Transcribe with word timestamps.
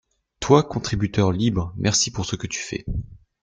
Toi 0.39 0.63
contributeur 0.63 1.31
libre, 1.31 1.75
merci 1.77 2.09
pour 2.09 2.25
ce 2.25 2.35
que 2.35 2.47
tu 2.47 2.57
fais. 2.59 2.85